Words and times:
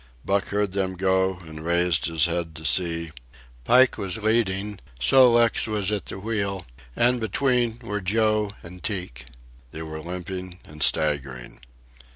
Buck 0.25 0.47
heard 0.47 0.71
them 0.71 0.95
go 0.95 1.37
and 1.41 1.63
raised 1.63 2.05
his 2.07 2.25
head 2.25 2.55
to 2.55 2.65
see, 2.65 3.11
Pike 3.65 3.99
was 3.99 4.17
leading, 4.23 4.79
Sol 4.99 5.33
leks 5.33 5.67
was 5.67 5.91
at 5.91 6.07
the 6.07 6.17
wheel, 6.17 6.65
and 6.95 7.19
between 7.19 7.77
were 7.83 8.01
Joe 8.01 8.51
and 8.63 8.81
Teek. 8.83 9.25
They 9.69 9.83
were 9.83 9.99
limping 10.01 10.57
and 10.65 10.81
staggering. 10.81 11.59